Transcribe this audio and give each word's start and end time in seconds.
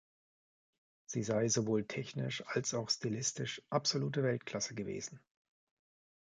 Sie 1.05 1.21
sei 1.21 1.47
„sowohl 1.47 1.85
technisch 1.85 2.43
als 2.47 2.73
auch 2.73 2.89
stilistisch 2.89 3.61
absolute 3.69 4.23
Weltklasse“ 4.23 4.73
gewesen. 4.73 5.19